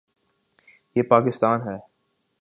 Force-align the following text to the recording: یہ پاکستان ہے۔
یہ 0.95 1.03
پاکستان 1.03 1.61
ہے۔ 1.61 1.77